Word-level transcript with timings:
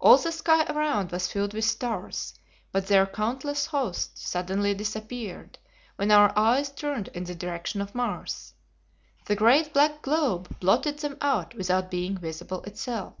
All 0.00 0.16
the 0.16 0.32
sky 0.32 0.64
around 0.64 1.12
was 1.12 1.30
filled 1.30 1.54
with 1.54 1.64
stars, 1.64 2.34
but 2.72 2.88
their 2.88 3.06
countless 3.06 3.66
host 3.66 4.18
suddenly 4.18 4.74
disappeared 4.74 5.60
when 5.94 6.10
our 6.10 6.36
eyes 6.36 6.70
turned 6.72 7.06
in 7.14 7.22
the 7.22 7.36
direction 7.36 7.80
of 7.80 7.94
Mars. 7.94 8.54
The 9.26 9.36
great 9.36 9.72
black 9.72 10.02
globe 10.02 10.58
blotted 10.58 10.98
them 10.98 11.18
out 11.20 11.54
without 11.54 11.88
being 11.88 12.18
visible 12.18 12.64
itself. 12.64 13.14